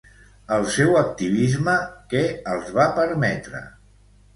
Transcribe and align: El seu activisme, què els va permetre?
El 0.55 0.65
seu 0.75 0.97
activisme, 1.01 1.77
què 2.15 2.25
els 2.57 2.77
va 2.83 2.91
permetre? 3.01 3.67